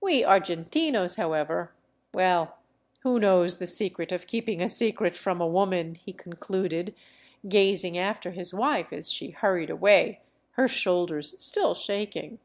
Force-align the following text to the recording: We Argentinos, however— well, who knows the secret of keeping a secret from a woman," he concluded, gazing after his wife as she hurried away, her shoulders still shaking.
We 0.00 0.22
Argentinos, 0.22 1.16
however— 1.16 1.72
well, 2.14 2.58
who 3.00 3.18
knows 3.18 3.58
the 3.58 3.66
secret 3.66 4.12
of 4.12 4.28
keeping 4.28 4.62
a 4.62 4.68
secret 4.68 5.16
from 5.16 5.40
a 5.40 5.48
woman," 5.48 5.96
he 5.96 6.12
concluded, 6.12 6.94
gazing 7.48 7.98
after 7.98 8.30
his 8.30 8.54
wife 8.54 8.92
as 8.92 9.10
she 9.10 9.30
hurried 9.30 9.70
away, 9.70 10.20
her 10.52 10.68
shoulders 10.68 11.34
still 11.44 11.74
shaking. 11.74 12.38